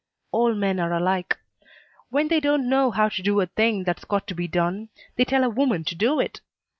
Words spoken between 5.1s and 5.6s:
they tell a